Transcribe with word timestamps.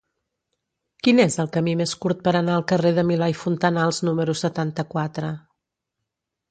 Quin 1.07 1.19
és 1.25 1.37
el 1.43 1.51
camí 1.57 1.75
més 1.83 1.93
curt 2.05 2.25
per 2.29 2.33
anar 2.41 2.57
al 2.61 2.65
carrer 2.73 2.95
de 2.99 3.05
Milà 3.11 3.29
i 3.35 3.39
Fontanals 3.45 4.01
número 4.09 4.37
setanta-quatre? 4.45 5.33